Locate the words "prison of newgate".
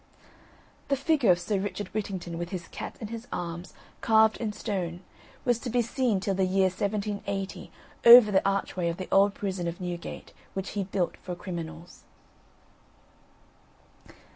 9.35-10.33